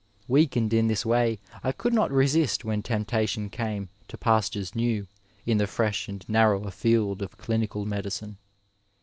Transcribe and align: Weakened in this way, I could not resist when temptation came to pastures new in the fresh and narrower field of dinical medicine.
Weakened 0.27 0.73
in 0.73 0.87
this 0.87 1.05
way, 1.05 1.37
I 1.63 1.71
could 1.71 1.93
not 1.93 2.09
resist 2.11 2.65
when 2.65 2.81
temptation 2.81 3.51
came 3.51 3.89
to 4.07 4.17
pastures 4.17 4.73
new 4.73 5.05
in 5.45 5.59
the 5.59 5.67
fresh 5.67 6.09
and 6.09 6.27
narrower 6.27 6.71
field 6.71 7.21
of 7.21 7.37
dinical 7.37 7.85
medicine. 7.85 8.37